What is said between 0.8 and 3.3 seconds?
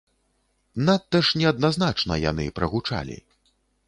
Надта ж неадназначна яны прагучалі.